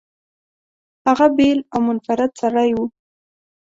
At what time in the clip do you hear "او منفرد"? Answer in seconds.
1.73-2.31